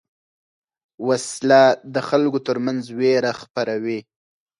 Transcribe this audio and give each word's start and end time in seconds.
وسله 1.07 1.61
د 1.93 1.95
خلکو 2.09 2.39
تر 2.47 2.57
منځ 2.65 2.83
وېره 2.99 3.31
خپروي 3.41 3.99